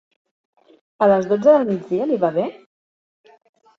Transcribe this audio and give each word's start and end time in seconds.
A 1.07 1.11
les 1.11 1.29
dotze 1.33 1.55
del 1.57 1.67
migdia 1.73 2.09
li 2.13 2.19
va 2.25 2.33
bé? 2.39 2.47